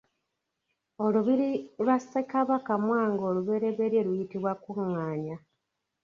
Olubiri 1.05 1.49
lwa 1.83 1.97
Ssekabaka 1.99 2.73
Mwanga 2.83 3.23
omuberyeberye 3.31 4.01
luyitibwa 4.07 4.53
Kuŋŋaanya. 4.63 5.37